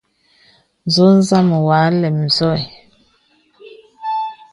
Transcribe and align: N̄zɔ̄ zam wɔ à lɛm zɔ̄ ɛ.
N̄zɔ̄ 0.85 1.11
zam 1.27 1.47
wɔ 1.65 1.71
à 1.83 1.87
lɛm 2.01 2.17
zɔ̄ 2.35 2.53
ɛ. 2.59 2.61